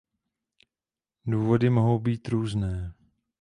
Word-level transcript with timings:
Důvody 1.25 1.69
mohou 1.69 1.99
být 1.99 2.27
různé. 2.27 2.93